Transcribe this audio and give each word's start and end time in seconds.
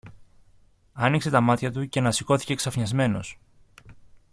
Άνοιξε 0.93 1.29
τα 1.29 1.41
μάτια 1.41 1.71
του 1.71 1.87
και 1.87 1.99
ανασηκώθηκε 1.99 2.55
ξαφνισμένος. 2.55 3.39